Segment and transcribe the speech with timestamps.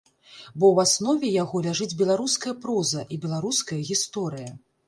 [0.61, 4.51] Бо ў аснове яго ляжыць беларуская проза і беларуская гісторыя.